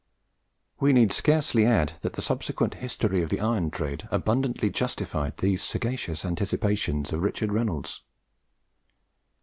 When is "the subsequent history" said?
2.13-3.21